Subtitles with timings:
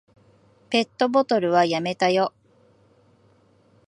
[0.71, 2.33] ペットボトルはやめたよ。